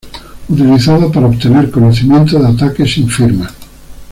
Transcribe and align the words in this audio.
Utilizado 0.49 1.11
para 1.11 1.27
obtener 1.27 1.69
conocimiento 1.69 2.39
de 2.39 2.47
ataques 2.47 2.91
sin 2.91 3.07
firma. 3.07 3.47